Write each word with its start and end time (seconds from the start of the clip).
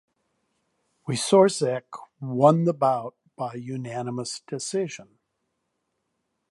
Wieczorek 1.07 1.83
won 2.19 2.63
the 2.63 2.73
bout 2.73 3.13
by 3.35 3.53
unanimous 3.53 4.41
decision. 4.47 5.19